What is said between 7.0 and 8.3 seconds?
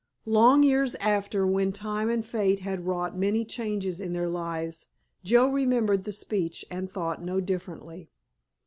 no differently.